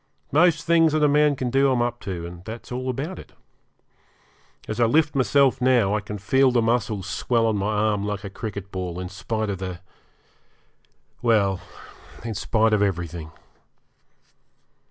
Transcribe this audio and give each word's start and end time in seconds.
Most 0.31 0.63
things 0.65 0.93
that 0.93 1.03
a 1.03 1.07
man 1.07 1.35
can 1.35 1.51
do 1.51 1.71
I'm 1.71 1.79
up 1.83 1.99
to, 1.99 2.25
and 2.25 2.43
that's 2.43 2.71
all 2.71 2.89
about 2.89 3.19
it. 3.19 3.33
As 4.67 4.79
I 4.79 4.85
lift 4.85 5.13
myself 5.13 5.61
now 5.61 5.93
I 5.93 6.01
can 6.01 6.17
feel 6.17 6.49
the 6.49 6.59
muscle 6.59 7.03
swell 7.03 7.45
on 7.45 7.55
my 7.57 7.71
arm 7.71 8.03
like 8.03 8.23
a 8.23 8.29
cricket 8.31 8.71
ball, 8.71 8.99
in 8.99 9.09
spite 9.09 9.51
of 9.51 9.59
the 9.59 9.79
well, 11.21 11.61
in 12.25 12.33
spite 12.33 12.73
of 12.73 12.81
everything. 12.81 13.29